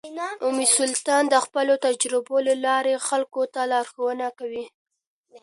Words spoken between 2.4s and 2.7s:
له